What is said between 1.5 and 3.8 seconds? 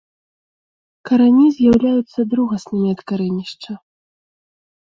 з'яўляюцца другаснымі ад карэнішча.